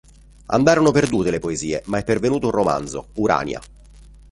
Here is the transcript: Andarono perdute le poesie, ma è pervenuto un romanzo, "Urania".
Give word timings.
Andarono 0.47 0.89
perdute 0.89 1.29
le 1.29 1.37
poesie, 1.37 1.83
ma 1.85 1.99
è 1.99 2.03
pervenuto 2.03 2.47
un 2.47 2.51
romanzo, 2.53 3.09
"Urania". 3.17 3.61